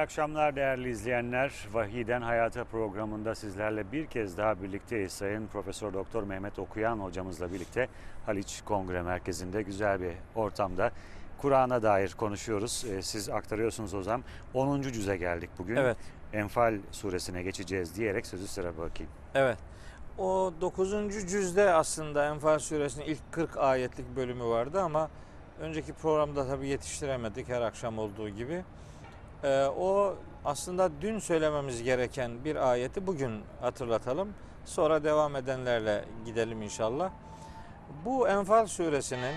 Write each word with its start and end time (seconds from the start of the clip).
akşamlar 0.00 0.56
değerli 0.56 0.90
izleyenler. 0.90 1.52
Vahiden 1.72 2.22
Hayata 2.22 2.64
programında 2.64 3.34
sizlerle 3.34 3.92
bir 3.92 4.06
kez 4.06 4.38
daha 4.38 4.62
birlikteyiz. 4.62 5.12
Sayın 5.12 5.46
Profesör 5.46 5.92
Doktor 5.94 6.22
Mehmet 6.22 6.58
Okuyan 6.58 6.98
hocamızla 6.98 7.52
birlikte 7.52 7.88
Haliç 8.26 8.62
Kongre 8.64 9.02
Merkezi'nde 9.02 9.62
güzel 9.62 10.00
bir 10.00 10.12
ortamda 10.34 10.90
Kur'an'a 11.38 11.82
dair 11.82 12.12
konuşuyoruz. 12.16 12.84
Ee, 12.90 13.02
Siz 13.02 13.28
aktarıyorsunuz 13.28 13.92
hocam. 13.92 14.22
10. 14.54 14.82
cüze 14.82 15.16
geldik 15.16 15.50
bugün. 15.58 15.76
Evet, 15.76 15.96
Enfal 16.32 16.74
suresine 16.90 17.42
geçeceğiz 17.42 17.96
diyerek 17.96 18.26
sözü 18.26 18.46
sıra 18.46 18.78
bakayım. 18.78 19.12
evet. 19.34 19.58
O 20.18 20.52
9. 20.60 20.90
cüzde 21.30 21.70
aslında 21.70 22.26
Enfal 22.26 22.58
suresinin 22.58 23.04
ilk 23.04 23.32
40 23.32 23.56
ayetlik 23.56 24.16
bölümü 24.16 24.44
vardı 24.44 24.80
ama 24.80 25.10
önceki 25.60 25.92
programda 25.92 26.46
tabii 26.46 26.68
yetiştiremedik 26.68 27.48
her 27.48 27.60
akşam 27.62 27.98
olduğu 27.98 28.28
gibi. 28.28 28.64
Ee, 29.44 29.64
o 29.78 30.14
aslında 30.44 30.90
dün 31.00 31.18
söylememiz 31.18 31.82
gereken 31.82 32.44
bir 32.44 32.56
ayeti 32.70 33.06
bugün 33.06 33.42
hatırlatalım. 33.60 34.34
Sonra 34.64 35.04
devam 35.04 35.36
edenlerle 35.36 36.04
gidelim 36.24 36.62
inşallah. 36.62 37.10
Bu 38.04 38.28
Enfal 38.28 38.66
suresinin 38.66 39.34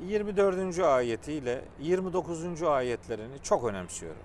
24. 0.00 0.78
ayetiyle 0.78 1.64
29. 1.80 2.62
ayetlerini 2.62 3.42
çok 3.42 3.64
önemsiyorum. 3.64 4.22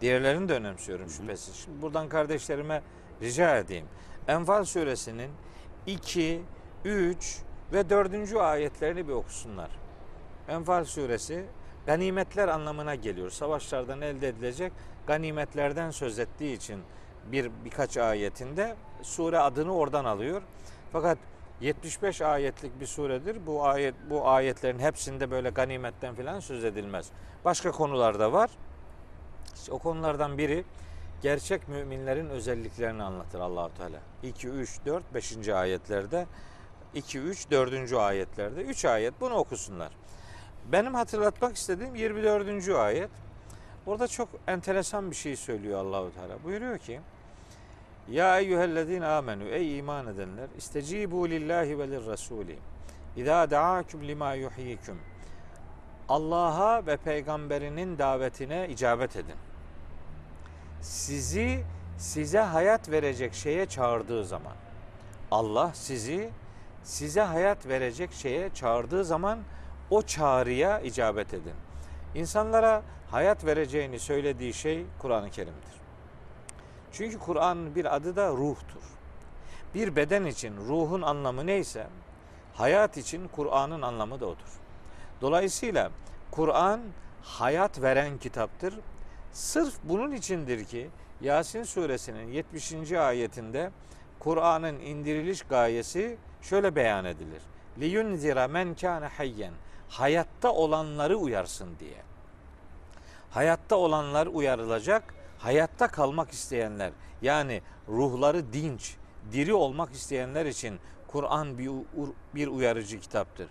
Diğerlerini 0.00 0.48
de 0.48 0.54
önemsiyorum 0.54 1.10
şüphesiz. 1.10 1.54
Şimdi 1.54 1.82
buradan 1.82 2.08
kardeşlerime 2.08 2.82
rica 3.22 3.56
edeyim. 3.56 3.86
Enfal 4.28 4.64
suresinin 4.64 5.30
2, 5.86 6.42
3 6.84 7.38
ve 7.72 7.90
4. 7.90 8.36
ayetlerini 8.36 9.08
bir 9.08 9.12
okusunlar. 9.12 9.70
Enfal 10.48 10.84
suresi 10.84 11.44
ganimetler 11.88 12.48
anlamına 12.48 12.94
geliyor. 12.94 13.30
Savaşlardan 13.30 14.00
elde 14.00 14.28
edilecek 14.28 14.72
ganimetlerden 15.06 15.90
söz 15.90 16.18
ettiği 16.18 16.56
için 16.56 16.82
bir 17.32 17.50
birkaç 17.64 17.96
ayetinde 17.96 18.76
sure 19.02 19.38
adını 19.38 19.74
oradan 19.74 20.04
alıyor. 20.04 20.42
Fakat 20.92 21.18
75 21.60 22.22
ayetlik 22.22 22.80
bir 22.80 22.86
suredir. 22.86 23.46
Bu 23.46 23.66
ayet 23.66 23.94
bu 24.10 24.28
ayetlerin 24.28 24.78
hepsinde 24.78 25.30
böyle 25.30 25.50
ganimetten 25.50 26.14
filan 26.14 26.40
söz 26.40 26.64
edilmez. 26.64 27.10
Başka 27.44 27.70
konular 27.70 28.18
da 28.18 28.32
var. 28.32 28.50
İşte 29.54 29.72
o 29.72 29.78
konulardan 29.78 30.38
biri 30.38 30.64
gerçek 31.22 31.68
müminlerin 31.68 32.28
özelliklerini 32.28 33.02
anlatır 33.02 33.40
Allahu 33.40 33.74
Teala. 33.74 33.98
2 34.22 34.48
3 34.48 34.78
4 34.86 35.14
5. 35.14 35.48
ayetlerde 35.48 36.26
2 36.94 37.18
3 37.18 37.50
4. 37.50 37.92
ayetlerde 37.92 38.62
3 38.62 38.84
ayet 38.84 39.20
bunu 39.20 39.34
okusunlar. 39.34 39.90
Benim 40.72 40.94
hatırlatmak 40.94 41.56
istediğim 41.56 41.94
24. 41.94 42.68
ayet. 42.68 43.10
Orada 43.86 44.08
çok 44.08 44.28
enteresan 44.46 45.10
bir 45.10 45.16
şey 45.16 45.36
söylüyor 45.36 45.80
Allahu 45.80 46.14
Teala. 46.14 46.44
Buyuruyor 46.44 46.78
ki: 46.78 47.00
Ya 48.10 48.40
eyyühellezine 48.40 49.06
amenu 49.06 49.44
ey 49.44 49.78
iman 49.78 50.06
edenler 50.06 50.48
istecibu 50.58 51.30
lillahi 51.30 51.78
ve 51.78 51.90
lirrasuli 51.90 52.58
İza 53.16 53.50
da'akum 53.50 54.08
lima 54.08 54.34
yuhyikum 54.34 54.98
Allah'a 56.08 56.86
ve 56.86 56.96
peygamberinin 56.96 57.98
davetine 57.98 58.68
icabet 58.68 59.16
edin. 59.16 59.36
Sizi 60.80 61.64
size 61.98 62.40
hayat 62.40 62.90
verecek 62.90 63.34
şeye 63.34 63.66
çağırdığı 63.66 64.24
zaman 64.24 64.54
Allah 65.30 65.70
sizi 65.74 66.30
size 66.84 67.20
hayat 67.20 67.66
verecek 67.66 68.12
şeye 68.12 68.50
çağırdığı 68.54 69.04
zaman 69.04 69.38
o 69.90 70.02
çağrıya 70.02 70.80
icabet 70.80 71.34
edin. 71.34 71.54
İnsanlara 72.14 72.82
hayat 73.10 73.44
vereceğini 73.44 73.98
söylediği 73.98 74.54
şey 74.54 74.86
Kur'an-ı 74.98 75.30
Kerim'dir. 75.30 75.78
Çünkü 76.92 77.18
Kur'an'ın 77.18 77.74
bir 77.74 77.96
adı 77.96 78.16
da 78.16 78.28
ruhtur. 78.28 78.82
Bir 79.74 79.96
beden 79.96 80.24
için 80.24 80.56
ruhun 80.56 81.02
anlamı 81.02 81.46
neyse 81.46 81.86
hayat 82.54 82.96
için 82.96 83.28
Kur'an'ın 83.28 83.82
anlamı 83.82 84.20
da 84.20 84.26
odur. 84.26 84.60
Dolayısıyla 85.20 85.90
Kur'an 86.30 86.80
hayat 87.22 87.82
veren 87.82 88.18
kitaptır. 88.18 88.74
Sırf 89.32 89.74
bunun 89.84 90.12
içindir 90.12 90.64
ki 90.64 90.90
Yasin 91.20 91.62
suresinin 91.62 92.32
70. 92.32 92.92
ayetinde 92.92 93.70
Kur'an'ın 94.18 94.80
indiriliş 94.80 95.42
gayesi 95.42 96.16
şöyle 96.42 96.76
beyan 96.76 97.04
edilir. 97.04 97.42
Liyunzira 97.78 98.48
men 98.48 98.74
kana 98.74 99.08
hayyen. 99.18 99.52
Hayatta 99.88 100.52
olanları 100.52 101.16
uyarsın 101.16 101.68
diye. 101.80 102.02
Hayatta 103.30 103.76
olanlar 103.76 104.26
uyarılacak, 104.26 105.14
hayatta 105.38 105.88
kalmak 105.88 106.30
isteyenler 106.30 106.92
yani 107.22 107.62
ruhları 107.88 108.52
dinç, 108.52 108.96
diri 109.32 109.54
olmak 109.54 109.92
isteyenler 109.92 110.46
için 110.46 110.80
Kur'an 111.06 111.58
bir, 111.58 111.70
bir 112.34 112.48
uyarıcı 112.48 113.00
kitaptır. 113.00 113.48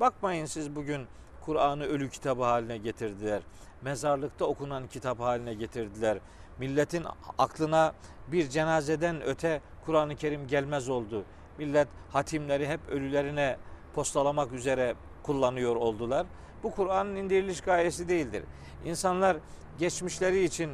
Bakmayın 0.00 0.46
siz 0.46 0.76
bugün 0.76 1.06
Kur'an'ı 1.40 1.84
ölü 1.84 2.10
kitabı 2.10 2.42
haline 2.42 2.78
getirdiler. 2.78 3.42
Mezarlıkta 3.82 4.44
okunan 4.44 4.86
kitap 4.86 5.20
haline 5.20 5.54
getirdiler. 5.54 6.18
Milletin 6.58 7.04
aklına 7.38 7.94
bir 8.28 8.48
cenazeden 8.48 9.22
öte 9.22 9.60
Kur'an-ı 9.84 10.16
Kerim 10.16 10.46
gelmez 10.46 10.88
oldu. 10.88 11.24
Millet 11.58 11.88
hatimleri 12.12 12.68
hep 12.68 12.80
ölülerine 12.88 13.56
postalamak 13.94 14.52
üzere 14.52 14.94
kullanıyor 15.26 15.76
oldular. 15.76 16.26
Bu 16.62 16.70
Kur'an'ın 16.70 17.16
indiriliş 17.16 17.60
gayesi 17.60 18.08
değildir. 18.08 18.44
İnsanlar 18.84 19.36
geçmişleri 19.78 20.44
için 20.44 20.70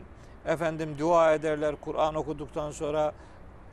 efendim 0.46 0.96
dua 0.98 1.34
ederler. 1.34 1.74
Kur'an 1.80 2.14
okuduktan 2.14 2.70
sonra 2.70 3.12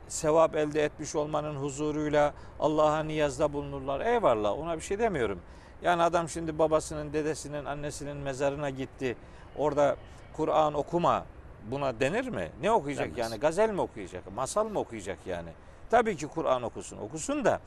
sevap 0.08 0.56
elde 0.56 0.84
etmiş 0.84 1.14
olmanın 1.14 1.56
huzuruyla 1.56 2.34
Allah'a 2.60 3.02
niyazda 3.02 3.52
bulunurlar. 3.52 4.00
Eyvallah 4.00 4.58
ona 4.58 4.76
bir 4.76 4.80
şey 4.80 4.98
demiyorum. 4.98 5.40
Yani 5.82 6.02
adam 6.02 6.28
şimdi 6.28 6.58
babasının, 6.58 7.12
dedesinin, 7.12 7.64
annesinin 7.64 8.16
mezarına 8.16 8.70
gitti. 8.70 9.16
Orada 9.56 9.96
Kur'an 10.36 10.74
okuma 10.74 11.24
buna 11.70 12.00
denir 12.00 12.28
mi? 12.28 12.48
Ne 12.62 12.70
okuyacak 12.70 13.06
Denmez. 13.06 13.18
yani? 13.18 13.40
Gazel 13.40 13.70
mi 13.70 13.80
okuyacak? 13.80 14.34
Masal 14.34 14.68
mı 14.68 14.78
okuyacak 14.78 15.18
yani? 15.26 15.48
Tabii 15.90 16.16
ki 16.16 16.26
Kur'an 16.26 16.62
okusun. 16.62 16.98
Okusun 16.98 17.44
da 17.44 17.60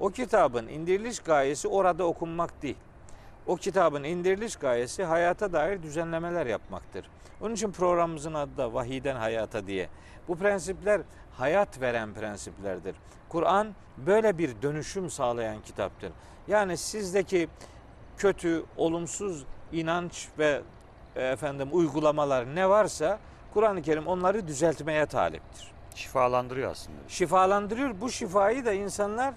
o 0.00 0.10
kitabın 0.10 0.68
indiriliş 0.68 1.20
gayesi 1.20 1.68
orada 1.68 2.04
okunmak 2.04 2.62
değil. 2.62 2.76
O 3.46 3.56
kitabın 3.56 4.04
indiriliş 4.04 4.56
gayesi 4.56 5.04
hayata 5.04 5.52
dair 5.52 5.82
düzenlemeler 5.82 6.46
yapmaktır. 6.46 7.10
Onun 7.40 7.54
için 7.54 7.72
programımızın 7.72 8.34
adı 8.34 8.56
da 8.56 8.74
Vahiden 8.74 9.16
Hayata 9.16 9.66
diye. 9.66 9.88
Bu 10.28 10.36
prensipler 10.36 11.00
hayat 11.38 11.80
veren 11.80 12.14
prensiplerdir. 12.14 12.96
Kur'an 13.28 13.74
böyle 13.96 14.38
bir 14.38 14.62
dönüşüm 14.62 15.10
sağlayan 15.10 15.62
kitaptır. 15.62 16.12
Yani 16.48 16.76
sizdeki 16.76 17.48
kötü, 18.16 18.64
olumsuz 18.76 19.44
inanç 19.72 20.28
ve 20.38 20.60
e, 21.16 21.24
efendim 21.24 21.68
uygulamalar 21.72 22.54
ne 22.54 22.68
varsa 22.68 23.18
Kur'an-ı 23.54 23.82
Kerim 23.82 24.06
onları 24.06 24.48
düzeltmeye 24.48 25.06
taliptir. 25.06 25.72
Şifalandırıyor 25.94 26.70
aslında. 26.70 26.98
Şifalandırıyor. 27.08 28.00
Bu 28.00 28.10
şifayı 28.10 28.64
da 28.64 28.72
insanlar 28.72 29.34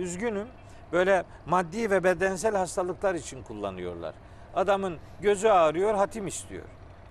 üzgünüm 0.00 0.48
böyle 0.92 1.24
maddi 1.46 1.90
ve 1.90 2.04
bedensel 2.04 2.56
hastalıklar 2.56 3.14
için 3.14 3.42
kullanıyorlar. 3.42 4.14
Adamın 4.54 4.98
gözü 5.20 5.48
ağrıyor, 5.48 5.94
hatim 5.94 6.26
istiyor. 6.26 6.64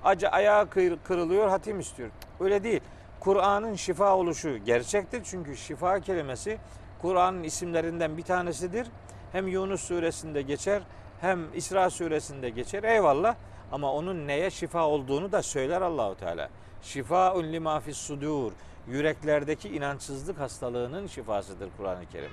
Acı 0.03 0.29
ayağı 0.29 0.69
kır- 0.69 0.99
kırılıyor, 1.03 1.47
hatim 1.49 1.79
istiyor. 1.79 2.09
Öyle 2.39 2.63
değil. 2.63 2.81
Kur'an'ın 3.19 3.75
şifa 3.75 4.15
oluşu 4.15 4.57
gerçektir. 4.57 5.21
Çünkü 5.23 5.57
şifa 5.57 5.99
kelimesi 5.99 6.57
Kur'an'ın 7.01 7.43
isimlerinden 7.43 8.17
bir 8.17 8.23
tanesidir. 8.23 8.87
Hem 9.31 9.47
Yunus 9.47 9.81
suresinde 9.81 10.41
geçer, 10.41 10.81
hem 11.21 11.39
İsra 11.55 11.89
suresinde 11.89 12.49
geçer. 12.49 12.83
Eyvallah. 12.83 13.35
Ama 13.71 13.93
onun 13.93 14.27
neye 14.27 14.49
şifa 14.49 14.87
olduğunu 14.87 15.31
da 15.31 15.41
söyler 15.41 15.81
Allahu 15.81 16.15
Teala. 16.17 16.49
Şifaun 16.81 17.43
lima 17.43 17.79
fis 17.79 17.97
sudur. 17.97 18.51
Yüreklerdeki 18.87 19.69
inançsızlık 19.69 20.39
hastalığının 20.39 21.07
şifasıdır 21.07 21.69
Kur'an-ı 21.77 22.05
Kerim. 22.11 22.31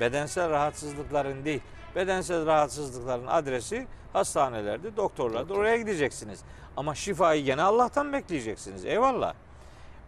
Bedensel 0.00 0.50
rahatsızlıkların 0.50 1.44
değil, 1.44 1.60
bedensel 1.96 2.46
rahatsızlıkların 2.46 3.26
adresi 3.26 3.86
hastanelerde, 4.12 4.96
doktorlarda 4.96 5.54
oraya 5.54 5.76
gideceksiniz. 5.76 6.40
Ama 6.76 6.94
şifayı 6.94 7.44
gene 7.44 7.62
Allah'tan 7.62 8.12
bekleyeceksiniz. 8.12 8.84
Eyvallah. 8.84 9.34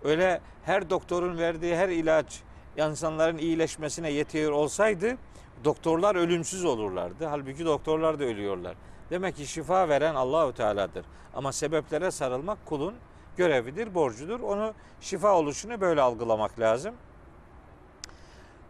Öyle 0.05 0.41
her 0.65 0.91
doktorun 0.91 1.39
verdiği 1.39 1.77
her 1.77 1.89
ilaç 1.89 2.41
insanların 2.77 3.39
iyileşmesine 3.39 4.11
yetiyor 4.11 4.53
olsaydı 4.53 5.17
doktorlar 5.65 6.17
ölümsüz 6.17 6.65
olurlardı. 6.65 7.27
Halbuki 7.27 7.65
doktorlar 7.65 8.21
da 8.21 8.25
ölüyorlar. 8.25 8.75
Demek 9.11 9.37
ki 9.37 9.47
şifa 9.47 9.89
veren 9.89 10.15
Allahu 10.15 10.55
Teala'dır. 10.55 11.05
Ama 11.35 11.53
sebeplere 11.53 12.11
sarılmak 12.11 12.67
kulun 12.67 12.95
görevidir, 13.37 13.95
borcudur. 13.95 14.41
Onu 14.41 14.75
şifa 15.01 15.35
oluşunu 15.35 15.81
böyle 15.81 16.01
algılamak 16.01 16.61
lazım. 16.61 16.95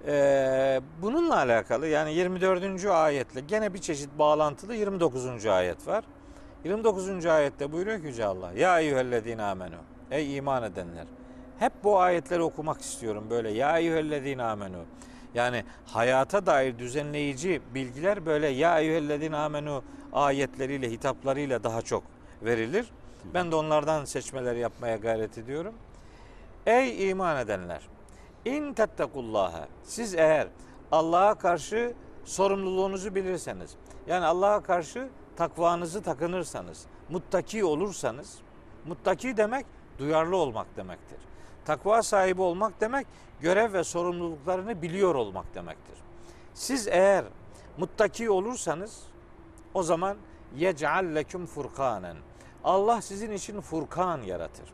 Ee, 0.06 0.80
bununla 1.02 1.36
alakalı 1.36 1.86
yani 1.86 2.14
24. 2.14 2.84
ayetle 2.86 3.40
gene 3.40 3.74
bir 3.74 3.78
çeşit 3.78 4.18
bağlantılı 4.18 4.74
29. 4.74 5.46
ayet 5.46 5.86
var. 5.86 6.04
29. 6.64 7.26
ayette 7.26 7.72
buyuruyor 7.72 8.00
ki 8.00 8.06
Yüce 8.06 8.24
Allah. 8.24 8.52
Ya 8.52 8.80
eyyühellezine 8.80 9.42
amenu. 9.42 9.76
Ey 10.10 10.36
iman 10.36 10.62
edenler. 10.62 11.06
Hep 11.58 11.72
bu 11.84 12.00
ayetleri 12.00 12.42
okumak 12.42 12.80
istiyorum 12.80 13.26
böyle. 13.30 13.50
Ya 13.50 13.78
eyyühellezine 13.78 14.42
amenu. 14.42 14.84
Yani 15.34 15.64
hayata 15.86 16.46
dair 16.46 16.78
düzenleyici 16.78 17.60
bilgiler 17.74 18.26
böyle 18.26 18.48
ya 18.48 18.80
eyyühellezine 18.80 19.36
amenu 19.36 19.82
ayetleriyle, 20.12 20.90
hitaplarıyla 20.90 21.64
daha 21.64 21.82
çok 21.82 22.02
verilir. 22.42 22.86
Ben 23.34 23.52
de 23.52 23.56
onlardan 23.56 24.04
seçmeler 24.04 24.54
yapmaya 24.56 24.96
gayret 24.96 25.38
ediyorum. 25.38 25.74
Ey 26.66 27.10
iman 27.10 27.36
edenler! 27.36 27.97
İn 28.48 28.72
tettekullaha. 28.72 29.68
Siz 29.82 30.14
eğer 30.14 30.48
Allah'a 30.92 31.34
karşı 31.34 31.94
sorumluluğunuzu 32.24 33.14
bilirseniz, 33.14 33.76
yani 34.06 34.24
Allah'a 34.24 34.62
karşı 34.62 35.08
takvanızı 35.36 36.02
takınırsanız, 36.02 36.86
muttaki 37.08 37.64
olursanız, 37.64 38.38
muttaki 38.86 39.36
demek 39.36 39.66
duyarlı 39.98 40.36
olmak 40.36 40.76
demektir. 40.76 41.18
Takva 41.64 42.02
sahibi 42.02 42.42
olmak 42.42 42.80
demek 42.80 43.06
görev 43.40 43.72
ve 43.72 43.84
sorumluluklarını 43.84 44.82
biliyor 44.82 45.14
olmak 45.14 45.54
demektir. 45.54 45.96
Siz 46.54 46.88
eğer 46.88 47.24
muttaki 47.78 48.30
olursanız 48.30 49.02
o 49.74 49.82
zaman 49.82 50.16
yec'al 50.56 51.14
leküm 51.14 51.46
furkanen. 51.46 52.16
Allah 52.64 53.02
sizin 53.02 53.30
için 53.30 53.60
Furkan 53.60 54.22
yaratır. 54.22 54.72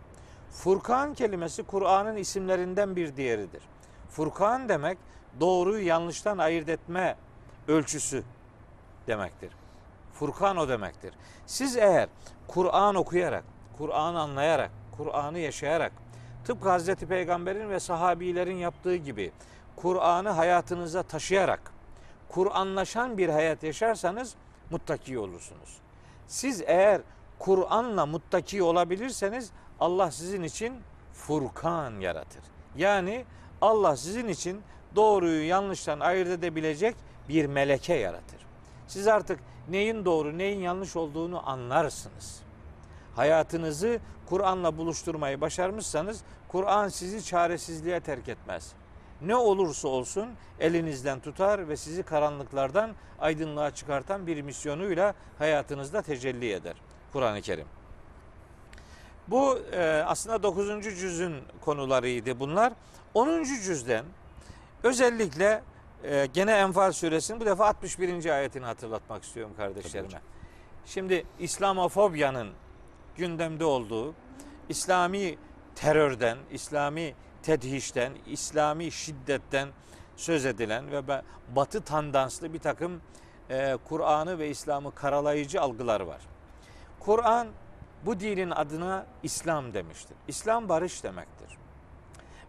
Furkan 0.54 1.14
kelimesi 1.14 1.62
Kur'an'ın 1.62 2.16
isimlerinden 2.16 2.96
bir 2.96 3.16
diğeridir. 3.16 3.62
Furkan 4.10 4.68
demek 4.68 4.98
doğruyu 5.40 5.86
yanlıştan 5.86 6.38
ayırt 6.38 6.68
etme 6.68 7.16
ölçüsü 7.68 8.22
demektir. 9.06 9.52
Furkan 10.12 10.56
o 10.56 10.68
demektir. 10.68 11.14
Siz 11.46 11.76
eğer 11.76 12.08
Kur'an 12.48 12.94
okuyarak, 12.94 13.44
Kur'an 13.78 14.14
anlayarak, 14.14 14.70
Kur'an'ı 14.96 15.38
yaşayarak 15.38 15.92
tıpkı 16.44 16.68
Hazreti 16.68 17.06
Peygamber'in 17.06 17.70
ve 17.70 17.80
sahabilerin 17.80 18.56
yaptığı 18.56 18.96
gibi 18.96 19.32
Kur'an'ı 19.76 20.30
hayatınıza 20.30 21.02
taşıyarak 21.02 21.72
Kur'anlaşan 22.28 23.18
bir 23.18 23.28
hayat 23.28 23.62
yaşarsanız 23.62 24.34
muttaki 24.70 25.18
olursunuz. 25.18 25.78
Siz 26.26 26.62
eğer 26.66 27.00
Kur'an'la 27.44 28.06
muttaki 28.06 28.62
olabilirseniz 28.62 29.50
Allah 29.80 30.10
sizin 30.10 30.42
için 30.42 30.74
Furkan 31.12 32.00
yaratır. 32.00 32.42
Yani 32.76 33.24
Allah 33.60 33.96
sizin 33.96 34.28
için 34.28 34.62
doğruyu 34.96 35.48
yanlıştan 35.48 36.00
ayırt 36.00 36.28
edebilecek 36.28 36.96
bir 37.28 37.46
meleke 37.46 37.94
yaratır. 37.94 38.46
Siz 38.86 39.08
artık 39.08 39.38
neyin 39.68 40.04
doğru, 40.04 40.38
neyin 40.38 40.60
yanlış 40.60 40.96
olduğunu 40.96 41.48
anlarsınız. 41.50 42.40
Hayatınızı 43.16 43.98
Kur'an'la 44.26 44.78
buluşturmayı 44.78 45.40
başarmışsanız 45.40 46.24
Kur'an 46.48 46.88
sizi 46.88 47.24
çaresizliğe 47.24 48.00
terk 48.00 48.28
etmez. 48.28 48.72
Ne 49.20 49.36
olursa 49.36 49.88
olsun 49.88 50.28
elinizden 50.60 51.20
tutar 51.20 51.68
ve 51.68 51.76
sizi 51.76 52.02
karanlıklardan 52.02 52.90
aydınlığa 53.20 53.70
çıkartan 53.70 54.26
bir 54.26 54.42
misyonuyla 54.42 55.14
hayatınızda 55.38 56.02
tecelli 56.02 56.52
eder. 56.52 56.74
Kur'an-ı 57.14 57.42
Kerim. 57.42 57.66
Bu 59.28 59.58
e, 59.72 60.02
aslında 60.06 60.42
9. 60.42 60.82
cüzün 60.82 61.34
konularıydı 61.60 62.40
bunlar. 62.40 62.72
10. 63.14 63.44
cüzden 63.44 64.04
özellikle 64.82 65.62
e, 66.04 66.26
gene 66.26 66.52
Enfal 66.52 66.92
suresinin 66.92 67.40
bu 67.40 67.46
defa 67.46 67.66
61. 67.66 68.26
ayetini 68.26 68.64
hatırlatmak 68.64 69.22
istiyorum 69.22 69.52
kardeşlerime. 69.56 70.20
Şimdi 70.86 71.26
İslamofobyanın 71.38 72.48
gündemde 73.16 73.64
olduğu, 73.64 74.14
İslami 74.68 75.38
terörden, 75.74 76.38
İslami 76.50 77.14
tedhişten, 77.42 78.12
İslami 78.26 78.90
şiddetten 78.92 79.68
söz 80.16 80.46
edilen 80.46 80.90
ve 80.90 81.22
batı 81.56 81.80
tandanslı 81.80 82.52
bir 82.52 82.58
takım 82.58 83.00
e, 83.50 83.76
Kur'an'ı 83.88 84.38
ve 84.38 84.48
İslam'ı 84.48 84.94
karalayıcı 84.94 85.60
algılar 85.60 86.00
var. 86.00 86.33
Kur'an 87.04 87.48
bu 88.06 88.20
dinin 88.20 88.50
adına 88.50 89.06
İslam 89.22 89.74
demiştir. 89.74 90.16
İslam 90.28 90.68
barış 90.68 91.04
demektir. 91.04 91.58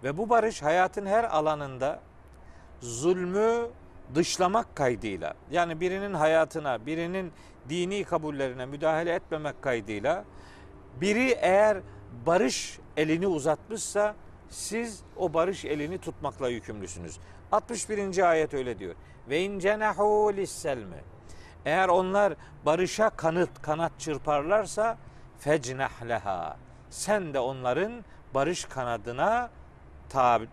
Ve 0.03 0.17
bu 0.17 0.29
barış 0.29 0.61
hayatın 0.61 1.05
her 1.05 1.23
alanında 1.23 1.99
zulmü 2.81 3.67
dışlamak 4.15 4.75
kaydıyla 4.75 5.33
yani 5.51 5.79
birinin 5.79 6.13
hayatına, 6.13 6.85
birinin 6.85 7.31
dini 7.69 8.03
kabullerine 8.03 8.65
müdahale 8.65 9.13
etmemek 9.13 9.61
kaydıyla 9.61 10.25
biri 11.01 11.37
eğer 11.41 11.77
barış 12.25 12.79
elini 12.97 13.27
uzatmışsa 13.27 14.15
siz 14.49 15.03
o 15.17 15.33
barış 15.33 15.65
elini 15.65 15.97
tutmakla 15.97 16.49
yükümlüsünüz. 16.49 17.19
61. 17.51 18.29
ayet 18.29 18.53
öyle 18.53 18.79
diyor. 18.79 18.95
Ve 19.29 19.41
in 19.41 19.59
cenahu 19.59 20.33
lisselmi. 20.35 21.14
Eğer 21.65 21.89
onlar 21.89 22.33
barışa 22.65 23.09
kanıt 23.09 23.61
kanat 23.61 23.91
çırparlarsa 23.99 24.97
fecnah 25.39 26.07
leha. 26.07 26.57
Sen 26.89 27.33
de 27.33 27.39
onların 27.39 28.05
barış 28.33 28.65
kanadına 28.65 29.49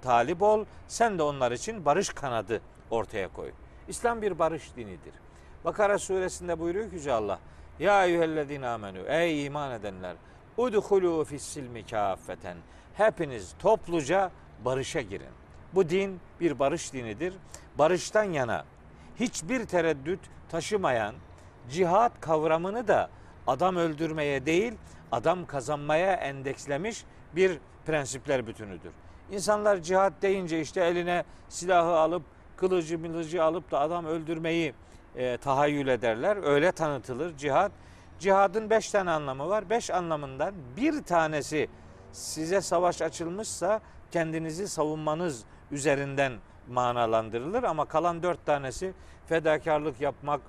talip 0.02 0.42
ol. 0.42 0.64
Sen 0.88 1.18
de 1.18 1.22
onlar 1.22 1.52
için 1.52 1.84
barış 1.84 2.08
kanadı 2.08 2.60
ortaya 2.90 3.28
koy. 3.28 3.52
İslam 3.88 4.22
bir 4.22 4.38
barış 4.38 4.76
dinidir. 4.76 5.14
Bakara 5.64 5.98
suresinde 5.98 6.60
buyuruyor 6.60 6.90
ki 6.90 6.94
Yüce 6.96 7.12
Allah. 7.12 7.38
Ya 7.78 8.06
eyyühellezine 8.06 8.68
amenü. 8.68 9.02
Ey 9.08 9.46
iman 9.46 9.72
edenler. 9.72 10.16
Udhulu 10.56 11.24
fissilmi 11.24 11.86
kâffeten. 11.86 12.56
Hepiniz 12.94 13.54
topluca 13.58 14.31
barışa 14.64 15.00
girin. 15.00 15.32
Bu 15.74 15.88
din 15.88 16.20
bir 16.40 16.58
barış 16.58 16.92
dinidir. 16.92 17.34
Barıştan 17.78 18.24
yana 18.24 18.64
hiçbir 19.20 19.66
tereddüt 19.66 20.20
taşımayan 20.52 21.14
cihat 21.70 22.20
kavramını 22.20 22.88
da 22.88 23.10
adam 23.46 23.76
öldürmeye 23.76 24.46
değil, 24.46 24.72
adam 25.12 25.46
kazanmaya 25.46 26.12
endekslemiş 26.12 27.04
bir 27.36 27.58
prensipler 27.86 28.46
bütünüdür. 28.46 28.92
İnsanlar 29.30 29.76
cihat 29.76 30.12
deyince 30.22 30.60
işte 30.60 30.80
eline 30.80 31.24
silahı 31.48 31.96
alıp 31.96 32.22
kılıcı 32.56 32.98
milıcı 32.98 33.44
alıp 33.44 33.70
da 33.70 33.80
adam 33.80 34.04
öldürmeyi 34.04 34.74
e, 35.16 35.36
tahayyül 35.36 35.88
ederler. 35.88 36.38
Öyle 36.42 36.72
tanıtılır 36.72 37.36
cihat. 37.36 37.72
Cihadın 38.18 38.70
beş 38.70 38.90
tane 38.90 39.10
anlamı 39.10 39.48
var. 39.48 39.70
Beş 39.70 39.90
anlamından 39.90 40.54
bir 40.76 41.02
tanesi 41.02 41.68
size 42.12 42.60
savaş 42.60 43.02
açılmışsa 43.02 43.80
kendinizi 44.10 44.68
savunmanız 44.68 45.44
üzerinden 45.70 46.32
manalandırılır 46.68 47.62
ama 47.62 47.84
kalan 47.84 48.22
dört 48.22 48.46
tanesi 48.46 48.94
fedakarlık 49.32 50.01
yapmak, 50.01 50.41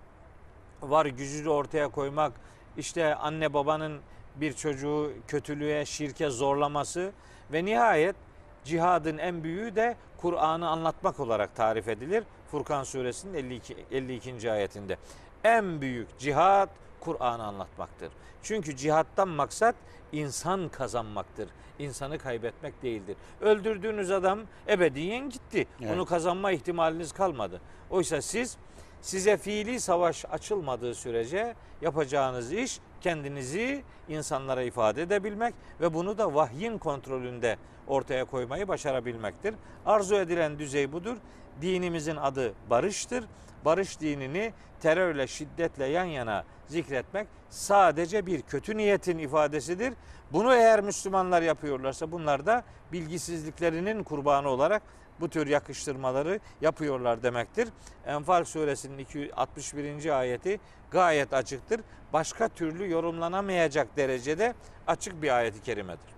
var 0.81 1.05
gücünü 1.05 1.49
ortaya 1.49 1.87
koymak, 1.87 2.33
işte 2.77 3.15
anne 3.15 3.53
babanın 3.53 3.99
bir 4.35 4.53
çocuğu 4.53 5.13
kötülüğe, 5.27 5.85
şirke 5.85 6.29
zorlaması 6.29 7.11
ve 7.53 7.65
nihayet 7.65 8.15
cihadın 8.63 9.17
en 9.17 9.43
büyüğü 9.43 9.75
de 9.75 9.95
Kur'an'ı 10.17 10.69
anlatmak 10.69 11.19
olarak 11.19 11.55
tarif 11.55 11.87
edilir. 11.87 12.23
Furkan 12.51 12.83
suresinin 12.83 13.33
52, 13.33 13.75
52. 13.91 14.51
ayetinde. 14.51 14.97
En 15.43 15.81
büyük 15.81 16.19
cihat 16.19 16.69
Kur'an'ı 16.99 17.43
anlatmaktır. 17.43 18.11
Çünkü 18.41 18.77
cihattan 18.77 19.27
maksat 19.27 19.75
insan 20.11 20.69
kazanmaktır. 20.69 21.49
İnsanı 21.79 22.17
kaybetmek 22.17 22.83
değildir. 22.83 23.17
Öldürdüğünüz 23.41 24.11
adam 24.11 24.39
ebediyen 24.67 25.29
gitti. 25.29 25.67
Evet. 25.81 25.91
Onu 25.95 26.05
kazanma 26.05 26.51
ihtimaliniz 26.51 27.11
kalmadı. 27.11 27.61
Oysa 27.89 28.21
siz 28.21 28.57
size 29.03 29.37
fiili 29.37 29.79
savaş 29.79 30.25
açılmadığı 30.31 30.95
sürece 30.95 31.55
yapacağınız 31.81 32.53
iş 32.53 32.79
kendinizi 33.01 33.83
insanlara 34.09 34.63
ifade 34.63 35.01
edebilmek 35.01 35.53
ve 35.81 35.93
bunu 35.93 36.17
da 36.17 36.35
vahyin 36.35 36.77
kontrolünde 36.77 37.57
ortaya 37.87 38.25
koymayı 38.25 38.67
başarabilmektir. 38.67 39.55
Arzu 39.85 40.15
edilen 40.15 40.59
düzey 40.59 40.91
budur. 40.91 41.17
Dinimizin 41.61 42.15
adı 42.15 42.53
barıştır. 42.69 43.25
Barış 43.65 43.99
dinini 43.99 44.53
terörle, 44.81 45.27
şiddetle 45.27 45.85
yan 45.85 46.05
yana 46.05 46.43
zikretmek 46.67 47.27
sadece 47.49 48.25
bir 48.25 48.41
kötü 48.41 48.77
niyetin 48.77 49.17
ifadesidir. 49.17 49.93
Bunu 50.31 50.53
eğer 50.53 50.81
Müslümanlar 50.81 51.41
yapıyorlarsa 51.41 52.11
bunlar 52.11 52.45
da 52.45 52.63
bilgisizliklerinin 52.91 54.03
kurbanı 54.03 54.49
olarak 54.49 54.81
bu 55.19 55.29
tür 55.29 55.47
yakıştırmaları 55.47 56.39
yapıyorlar 56.61 57.23
demektir. 57.23 57.69
Enfal 58.05 58.43
suresinin 58.43 58.97
261. 58.97 60.19
ayeti 60.19 60.59
gayet 60.91 61.33
açıktır. 61.33 61.81
Başka 62.13 62.47
türlü 62.47 62.91
yorumlanamayacak 62.91 63.97
derecede 63.97 64.53
açık 64.87 65.21
bir 65.21 65.37
ayeti 65.37 65.61
kerimedir. 65.61 66.13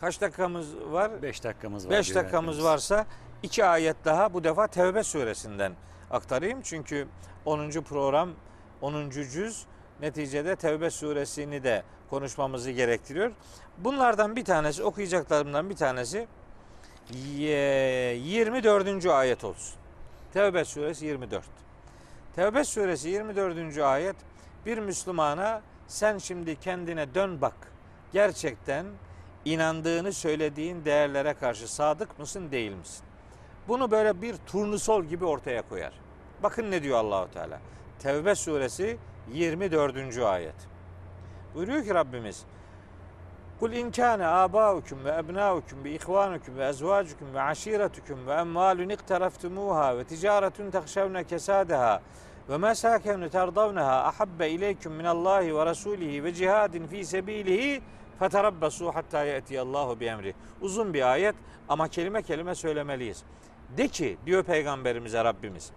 Kaç 0.00 0.20
dakikamız 0.20 0.76
var? 0.76 1.22
5 1.22 1.44
dakikamız 1.44 1.86
var. 1.86 1.90
5 1.90 2.14
dakikamız 2.14 2.64
varsa 2.64 3.06
iki 3.42 3.64
ayet 3.64 3.96
daha 4.04 4.34
bu 4.34 4.44
defa 4.44 4.66
Tevbe 4.66 5.02
suresinden 5.02 5.72
aktarayım. 6.10 6.62
Çünkü 6.62 7.08
10. 7.44 7.70
program 7.70 8.30
10. 8.80 9.10
cüz 9.10 9.66
neticede 10.00 10.56
Tevbe 10.56 10.90
suresini 10.90 11.64
de 11.64 11.82
konuşmamızı 12.10 12.70
gerektiriyor. 12.70 13.32
Bunlardan 13.78 14.36
bir 14.36 14.44
tanesi 14.44 14.82
okuyacaklarımdan 14.82 15.70
bir 15.70 15.76
tanesi 15.76 16.28
24. 17.12 19.06
ayet 19.06 19.44
olsun. 19.44 19.74
Tevbe 20.32 20.64
suresi 20.64 21.06
24. 21.06 21.44
Tevbe 22.36 22.64
suresi 22.64 23.08
24. 23.08 23.78
ayet 23.78 24.16
bir 24.66 24.78
Müslümana 24.78 25.62
sen 25.86 26.18
şimdi 26.18 26.56
kendine 26.56 27.14
dön 27.14 27.40
bak. 27.40 27.54
Gerçekten 28.12 28.86
inandığını 29.44 30.12
söylediğin 30.12 30.84
değerlere 30.84 31.34
karşı 31.34 31.74
sadık 31.74 32.18
mısın 32.18 32.50
değil 32.50 32.72
misin? 32.72 33.04
Bunu 33.68 33.90
böyle 33.90 34.22
bir 34.22 34.36
turnusol 34.46 35.04
gibi 35.04 35.24
ortaya 35.24 35.62
koyar. 35.62 35.92
Bakın 36.42 36.70
ne 36.70 36.82
diyor 36.82 36.98
Allahu 36.98 37.30
Teala. 37.30 37.60
Tevbe 37.98 38.34
suresi 38.34 38.98
24. 39.32 40.18
ayet. 40.18 40.54
Buyuruyor 41.54 41.84
ki 41.84 41.94
Rabbimiz 41.94 42.44
Kul 43.60 43.72
in 43.72 43.90
kana 43.90 44.42
abaukum 44.42 45.04
ve 45.04 45.10
ebnaukum 45.10 45.84
ve 45.84 45.90
ihvanukum 45.90 46.56
ve 46.56 46.66
ezvacukum 46.66 47.34
ve 47.34 47.40
aşiretukum 47.42 48.26
ve 48.26 48.32
emvalun 48.32 48.88
iktaraftumuha 48.88 49.98
ve 49.98 50.04
ticaretun 50.04 50.70
tahşavne 50.70 51.24
kesadaha 51.24 52.02
ve 52.48 52.58
mesakenu 52.58 53.30
terdavneha 53.30 54.04
ahabbe 54.04 54.50
ileyküm 54.50 54.92
minallahi 54.92 55.56
ve 55.56 55.66
rasulihi 55.66 56.24
ve 56.24 56.34
cihadin 56.34 56.86
fi 56.86 57.04
sebilihi 57.04 57.82
feterabbasu 58.18 58.92
hatta 58.94 59.24
ye'tiyallahu 59.24 60.00
bi 60.00 60.04
emri. 60.04 60.34
Uzun 60.60 60.94
bir 60.94 61.12
ayet 61.12 61.34
ama 61.68 61.88
kelime 61.88 62.22
kelime 62.22 62.54
söylemeliyiz. 62.54 63.22
De 63.76 63.88
ki 63.88 64.18
diyor 64.26 64.42
peygamberimize 64.42 65.24
Rabbimiz. 65.24 65.70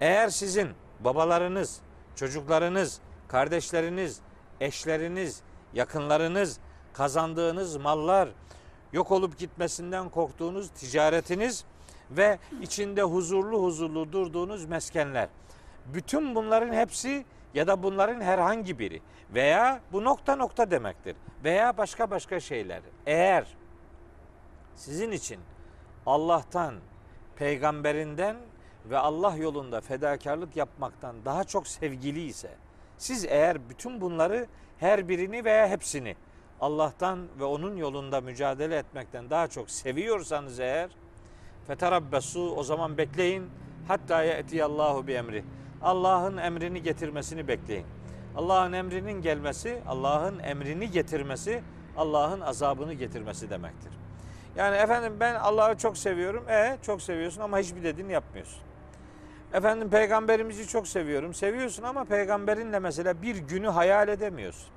Eğer 0.00 0.28
sizin 0.28 0.68
babalarınız, 1.00 1.80
çocuklarınız, 2.16 3.00
kardeşleriniz, 3.28 4.20
eşleriniz, 4.60 5.42
yakınlarınız, 5.74 6.60
kazandığınız 6.96 7.76
mallar, 7.76 8.28
yok 8.92 9.12
olup 9.12 9.38
gitmesinden 9.38 10.08
korktuğunuz 10.08 10.70
ticaretiniz 10.70 11.64
ve 12.10 12.38
içinde 12.62 13.02
huzurlu 13.02 13.62
huzurlu 13.62 14.12
durduğunuz 14.12 14.64
meskenler. 14.64 15.28
Bütün 15.86 16.34
bunların 16.34 16.72
hepsi 16.72 17.24
ya 17.54 17.66
da 17.66 17.82
bunların 17.82 18.20
herhangi 18.20 18.78
biri 18.78 19.02
veya 19.34 19.80
bu 19.92 20.04
nokta 20.04 20.36
nokta 20.36 20.70
demektir 20.70 21.16
veya 21.44 21.76
başka 21.76 22.10
başka 22.10 22.40
şeyler. 22.40 22.80
Eğer 23.06 23.46
sizin 24.74 25.12
için 25.12 25.40
Allah'tan, 26.06 26.74
peygamberinden 27.36 28.36
ve 28.90 28.98
Allah 28.98 29.36
yolunda 29.36 29.80
fedakarlık 29.80 30.56
yapmaktan 30.56 31.16
daha 31.24 31.44
çok 31.44 31.66
sevgili 31.66 32.24
ise 32.24 32.50
siz 32.98 33.24
eğer 33.24 33.68
bütün 33.68 34.00
bunları 34.00 34.46
her 34.78 35.08
birini 35.08 35.44
veya 35.44 35.68
hepsini 35.68 36.16
Allah'tan 36.60 37.18
ve 37.40 37.44
onun 37.44 37.76
yolunda 37.76 38.20
mücadele 38.20 38.76
etmekten 38.76 39.30
daha 39.30 39.48
çok 39.48 39.70
seviyorsanız 39.70 40.60
eğer 40.60 40.90
feterabbesu 41.66 42.54
o 42.56 42.62
zaman 42.62 42.98
bekleyin 42.98 43.50
hatta 43.88 44.22
ye'tiyallahu 44.22 45.06
bi 45.06 45.12
emri. 45.12 45.44
Allah'ın 45.82 46.36
emrini 46.36 46.82
getirmesini 46.82 47.48
bekleyin. 47.48 47.86
Allah'ın 48.36 48.72
emrinin 48.72 49.22
gelmesi, 49.22 49.82
Allah'ın 49.88 50.38
emrini 50.38 50.90
getirmesi, 50.90 51.62
Allah'ın 51.96 52.40
azabını 52.40 52.94
getirmesi 52.94 53.50
demektir. 53.50 53.92
Yani 54.56 54.76
efendim 54.76 55.16
ben 55.20 55.34
Allah'ı 55.34 55.78
çok 55.78 55.98
seviyorum. 55.98 56.48
E 56.48 56.78
çok 56.82 57.02
seviyorsun 57.02 57.40
ama 57.40 57.58
hiçbir 57.58 57.82
dediğini 57.82 58.12
yapmıyorsun. 58.12 58.60
Efendim 59.52 59.90
peygamberimizi 59.90 60.68
çok 60.68 60.88
seviyorum. 60.88 61.34
Seviyorsun 61.34 61.82
ama 61.82 62.04
peygamberinle 62.04 62.78
mesela 62.78 63.22
bir 63.22 63.36
günü 63.36 63.68
hayal 63.68 64.08
edemiyorsun. 64.08 64.75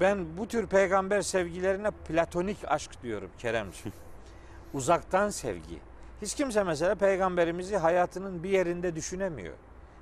Ben 0.00 0.36
bu 0.36 0.48
tür 0.48 0.66
peygamber 0.66 1.22
sevgilerine 1.22 1.90
platonik 1.90 2.56
aşk 2.66 3.02
diyorum 3.02 3.30
Keremciğim. 3.38 3.92
Uzaktan 4.74 5.28
sevgi. 5.28 5.78
Hiç 6.22 6.34
kimse 6.34 6.62
mesela 6.62 6.94
peygamberimizi 6.94 7.76
hayatının 7.76 8.42
bir 8.42 8.50
yerinde 8.50 8.96
düşünemiyor. 8.96 9.54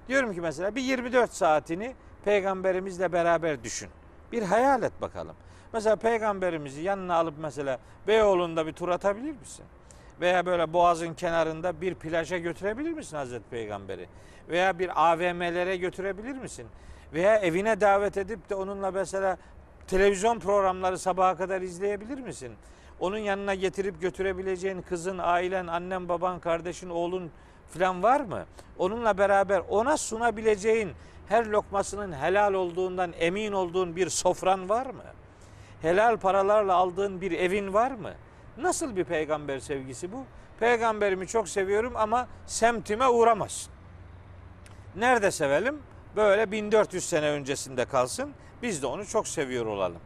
Diyorum 0.08 0.34
ki 0.34 0.40
mesela 0.40 0.74
bir 0.74 0.82
24 0.82 1.32
saatini 1.34 1.94
peygamberimizle 2.24 3.12
beraber 3.12 3.64
düşün. 3.64 3.88
Bir 4.32 4.42
hayal 4.42 4.82
et 4.82 4.92
bakalım. 5.00 5.36
Mesela 5.72 5.96
peygamberimizi 5.96 6.82
yanına 6.82 7.14
alıp 7.14 7.34
mesela 7.38 7.78
Beyoğlu'nda 8.06 8.66
bir 8.66 8.72
tur 8.72 8.88
atabilir 8.88 9.38
misin? 9.40 9.64
Veya 10.20 10.46
böyle 10.46 10.72
boğazın 10.72 11.14
kenarında 11.14 11.80
bir 11.80 11.94
plaja 11.94 12.38
götürebilir 12.38 12.92
misin 12.92 13.16
Hazreti 13.16 13.50
Peygamberi? 13.50 14.08
Veya 14.48 14.78
bir 14.78 15.12
AVM'lere 15.12 15.76
götürebilir 15.76 16.36
misin? 16.36 16.66
Veya 17.12 17.36
evine 17.36 17.80
davet 17.80 18.16
edip 18.16 18.50
de 18.50 18.54
onunla 18.54 18.90
mesela 18.90 19.36
televizyon 19.90 20.38
programları 20.38 20.98
sabaha 20.98 21.36
kadar 21.36 21.60
izleyebilir 21.62 22.18
misin? 22.18 22.52
Onun 23.00 23.18
yanına 23.18 23.54
getirip 23.54 24.00
götürebileceğin 24.00 24.82
kızın, 24.82 25.18
ailen, 25.18 25.66
annen, 25.66 26.08
baban, 26.08 26.40
kardeşin, 26.40 26.90
oğlun 26.90 27.30
falan 27.66 28.02
var 28.02 28.20
mı? 28.20 28.44
Onunla 28.78 29.18
beraber 29.18 29.62
ona 29.68 29.96
sunabileceğin 29.96 30.92
her 31.28 31.46
lokmasının 31.46 32.12
helal 32.12 32.54
olduğundan 32.54 33.12
emin 33.18 33.52
olduğun 33.52 33.96
bir 33.96 34.08
sofran 34.08 34.68
var 34.68 34.86
mı? 34.86 35.04
Helal 35.82 36.16
paralarla 36.16 36.74
aldığın 36.74 37.20
bir 37.20 37.32
evin 37.32 37.74
var 37.74 37.90
mı? 37.90 38.12
Nasıl 38.58 38.96
bir 38.96 39.04
peygamber 39.04 39.58
sevgisi 39.58 40.12
bu? 40.12 40.24
Peygamberimi 40.60 41.26
çok 41.26 41.48
seviyorum 41.48 41.92
ama 41.96 42.28
semtime 42.46 43.08
uğramaz. 43.08 43.68
Nerede 44.96 45.30
sevelim? 45.30 45.78
Böyle 46.16 46.50
1400 46.50 47.04
sene 47.04 47.30
öncesinde 47.30 47.84
kalsın. 47.84 48.32
Biz 48.62 48.82
de 48.82 48.86
onu 48.86 49.06
çok 49.06 49.28
seviyor 49.28 49.66
olalım. 49.66 50.00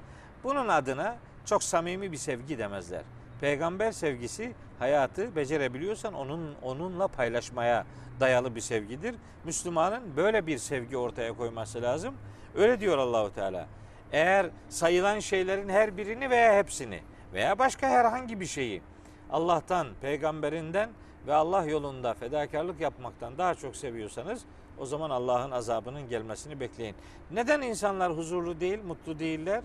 Bunun 0.44 0.68
adına 0.68 1.16
çok 1.44 1.62
samimi 1.62 2.12
bir 2.12 2.16
sevgi 2.16 2.58
demezler. 2.58 3.02
Peygamber 3.40 3.92
sevgisi 3.92 4.52
hayatı 4.78 5.36
becerebiliyorsan 5.36 6.14
onun 6.14 6.54
onunla 6.62 7.08
paylaşmaya 7.08 7.86
dayalı 8.20 8.54
bir 8.54 8.60
sevgidir. 8.60 9.14
Müslümanın 9.44 10.16
böyle 10.16 10.46
bir 10.46 10.58
sevgi 10.58 10.96
ortaya 10.96 11.32
koyması 11.32 11.82
lazım. 11.82 12.14
Öyle 12.54 12.80
diyor 12.80 12.98
Allahu 12.98 13.34
Teala. 13.34 13.66
Eğer 14.12 14.46
sayılan 14.68 15.18
şeylerin 15.18 15.68
her 15.68 15.96
birini 15.96 16.30
veya 16.30 16.58
hepsini 16.58 17.00
veya 17.32 17.58
başka 17.58 17.88
herhangi 17.88 18.40
bir 18.40 18.46
şeyi 18.46 18.82
Allah'tan, 19.30 19.86
peygamberinden 20.00 20.90
ve 21.26 21.34
Allah 21.34 21.64
yolunda 21.64 22.14
fedakarlık 22.14 22.80
yapmaktan 22.80 23.38
daha 23.38 23.54
çok 23.54 23.76
seviyorsanız 23.76 24.42
o 24.78 24.86
zaman 24.86 25.10
Allah'ın 25.10 25.50
azabının 25.50 26.08
gelmesini 26.08 26.60
bekleyin. 26.60 26.94
Neden 27.30 27.62
insanlar 27.62 28.16
huzurlu 28.16 28.60
değil, 28.60 28.78
mutlu 28.86 29.18
değiller? 29.18 29.62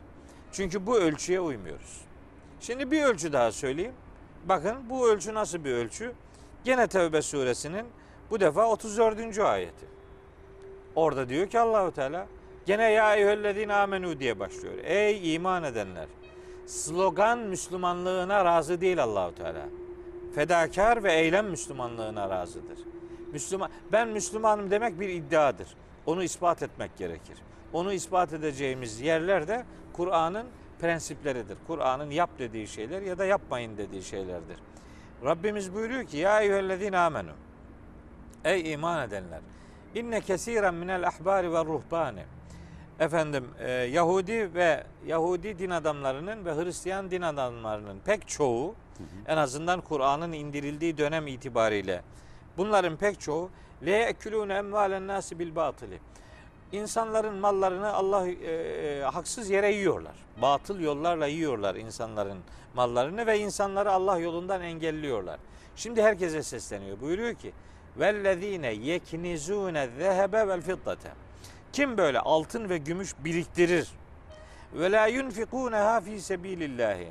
Çünkü 0.51 0.85
bu 0.85 0.97
ölçüye 0.97 1.39
uymuyoruz. 1.39 2.01
Şimdi 2.59 2.91
bir 2.91 3.03
ölçü 3.03 3.33
daha 3.33 3.51
söyleyeyim. 3.51 3.93
Bakın 4.45 4.89
bu 4.89 5.09
ölçü 5.09 5.33
nasıl 5.33 5.63
bir 5.63 5.71
ölçü? 5.71 6.13
Gene 6.63 6.87
Tevbe 6.87 7.21
suresinin 7.21 7.85
bu 8.31 8.39
defa 8.39 8.67
34. 8.67 9.39
ayeti. 9.39 9.85
Orada 10.95 11.29
diyor 11.29 11.47
ki 11.47 11.59
Allahu 11.59 11.91
Teala 11.91 12.27
gene 12.65 12.91
ya 12.91 13.15
eyyühellezine 13.15 13.73
amenu 13.73 14.19
diye 14.19 14.39
başlıyor. 14.39 14.73
Ey 14.83 15.35
iman 15.35 15.63
edenler. 15.63 16.07
Slogan 16.65 17.39
Müslümanlığına 17.39 18.45
razı 18.45 18.81
değil 18.81 19.03
Allahu 19.03 19.35
Teala. 19.35 19.65
Fedakar 20.35 21.03
ve 21.03 21.13
eylem 21.13 21.47
Müslümanlığına 21.47 22.29
razıdır. 22.29 22.77
Müslüman 23.33 23.69
ben 23.91 24.07
Müslümanım 24.07 24.71
demek 24.71 25.00
bir 25.00 25.09
iddiadır. 25.09 25.67
Onu 26.05 26.24
ispat 26.24 26.63
etmek 26.63 26.98
gerekir. 26.98 27.38
Onu 27.74 27.93
ispat 27.93 28.33
edeceğimiz 28.33 29.01
yerler 29.01 29.48
de 29.48 29.65
Kur'an'ın 29.93 30.48
prensipleridir. 30.79 31.57
Kur'an'ın 31.67 32.12
yap 32.12 32.29
dediği 32.39 32.67
şeyler 32.67 33.01
ya 33.01 33.17
da 33.17 33.25
yapmayın 33.25 33.77
dediği 33.77 34.03
şeylerdir. 34.03 34.57
Rabbimiz 35.25 35.74
buyuruyor 35.74 36.03
ki 36.03 36.17
ya 36.17 36.41
eyyühellezine 36.41 36.98
amenu. 36.98 37.31
Ey 38.45 38.74
iman 38.74 39.07
edenler. 39.07 39.39
İnne 39.95 40.21
kesiren 40.21 40.74
minel 40.74 41.07
ahbari 41.07 41.53
ve 41.53 41.65
ruhbani. 41.65 42.24
Efendim 43.00 43.45
e, 43.59 43.71
Yahudi 43.71 44.53
ve 44.53 44.83
Yahudi 45.05 45.59
din 45.59 45.69
adamlarının 45.69 46.45
ve 46.45 46.55
Hristiyan 46.55 47.12
din 47.12 47.21
adamlarının 47.21 48.00
pek 48.05 48.27
çoğu 48.27 48.75
en 49.27 49.38
azından 49.38 49.81
Kur'an'ın 49.81 50.31
indirildiği 50.31 50.98
dönem 50.98 51.27
itibariyle 51.27 52.01
bunların 52.59 52.97
pek 52.97 53.19
çoğu 53.19 53.49
le 53.85 54.03
ekulune 54.03 54.53
emvalen 54.53 55.07
nasi 55.07 55.39
bil 55.39 55.55
batili. 55.55 55.99
İnsanların 56.71 57.35
mallarını 57.35 57.93
Allah 57.93 58.27
e, 58.27 58.31
e, 58.31 59.01
haksız 59.01 59.49
yere 59.49 59.71
yiyorlar. 59.71 60.15
Batıl 60.41 60.79
yollarla 60.79 61.27
yiyorlar 61.27 61.75
insanların 61.75 62.39
mallarını 62.75 63.27
ve 63.27 63.39
insanları 63.39 63.91
Allah 63.91 64.19
yolundan 64.19 64.61
engelliyorlar. 64.61 65.39
Şimdi 65.75 66.03
herkese 66.03 66.43
sesleniyor. 66.43 67.01
Buyuruyor 67.01 67.33
ki 67.33 67.51
vellezine 67.99 68.73
yeknizune 68.73 69.89
zehebe 69.97 70.47
vel 70.47 70.61
fiddate. 70.61 71.11
Kim 71.73 71.97
böyle 71.97 72.19
altın 72.19 72.69
ve 72.69 72.77
gümüş 72.77 73.15
biriktirir 73.23 73.89
ve 74.73 74.91
la 74.91 75.07
yunfikuneha 75.07 76.01
fi 76.01 76.21
sebilillahi. 76.21 77.07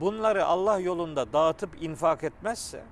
Bunları 0.00 0.46
Allah 0.46 0.78
yolunda 0.78 1.32
dağıtıp 1.32 1.82
infak 1.82 2.24
etmezse 2.24 2.82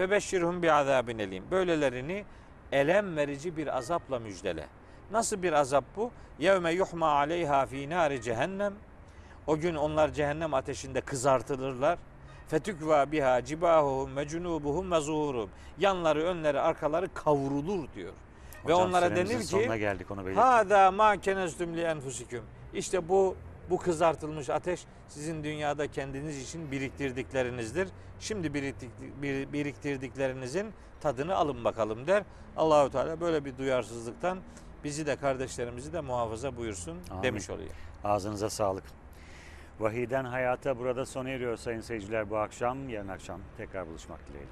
febeşşirhum 0.00 0.62
bi 0.62 0.72
azabin 0.72 1.18
elim. 1.18 1.44
Böylelerini 1.50 2.24
elem 2.72 3.16
verici 3.16 3.56
bir 3.56 3.76
azapla 3.76 4.18
müjdele. 4.18 4.66
Nasıl 5.10 5.42
bir 5.42 5.52
azap 5.52 5.84
bu? 5.96 6.10
Yevme 6.38 6.72
yuhma 6.72 7.12
aleyha 7.12 7.66
fi 7.66 7.90
nari 7.90 8.22
cehennem. 8.22 8.74
O 9.46 9.56
gün 9.56 9.74
onlar 9.74 10.12
cehennem 10.12 10.54
ateşinde 10.54 11.00
kızartılırlar. 11.00 11.98
Fetükva 12.48 13.12
biha 13.12 13.44
cibahuhum 13.44 14.16
ve 14.16 14.28
cunubuhum 14.28 14.92
ve 14.92 15.00
zuhurum. 15.00 15.50
Yanları, 15.78 16.22
önleri, 16.22 16.60
arkaları 16.60 17.14
kavrulur 17.14 17.92
diyor. 17.94 18.12
ve 18.68 18.72
Hocam, 18.72 18.88
onlara 18.88 19.08
süremizin 19.08 19.58
denir 19.58 19.68
ki 19.72 19.78
geldik 19.78 20.10
onu. 20.10 20.36
Hada 20.36 20.90
ma 20.90 21.16
keneztum 21.16 21.76
li 21.76 21.82
enfusikum. 21.82 22.44
İşte 22.74 23.08
bu 23.08 23.36
bu 23.70 23.78
kızartılmış 23.78 24.50
ateş 24.50 24.84
sizin 25.08 25.44
dünyada 25.44 25.86
kendiniz 25.86 26.42
için 26.42 26.70
biriktirdiklerinizdir. 26.70 27.88
Şimdi 28.20 28.54
biriktirdiklerinizin 29.52 30.72
tadını 31.00 31.36
alın 31.36 31.64
bakalım 31.64 32.06
der. 32.06 32.22
Allahu 32.56 32.90
Teala 32.90 33.20
böyle 33.20 33.44
bir 33.44 33.58
duyarsızlıktan 33.58 34.38
bizi 34.84 35.06
de 35.06 35.16
kardeşlerimizi 35.16 35.92
de 35.92 36.00
muhafaza 36.00 36.56
buyursun 36.56 36.98
Amin. 37.10 37.22
demiş 37.22 37.50
oluyor. 37.50 37.70
Ağzınıza 38.04 38.50
sağlık. 38.50 38.84
Vahiden 39.80 40.24
Hayata 40.24 40.78
burada 40.78 41.06
sona 41.06 41.30
eriyor 41.30 41.56
sayın 41.56 41.80
seyirciler 41.80 42.30
bu 42.30 42.38
akşam. 42.38 42.88
Yarın 42.88 43.08
akşam 43.08 43.40
tekrar 43.56 43.86
buluşmak 43.86 44.20
dileğiyle. 44.28 44.50